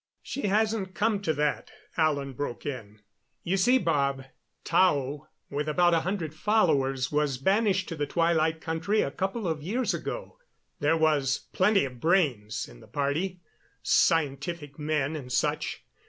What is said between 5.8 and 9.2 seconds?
a hundred followers, was banished to the Twilight Country a